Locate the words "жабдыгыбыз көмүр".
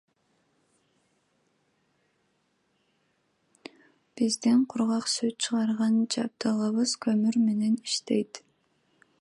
6.13-7.35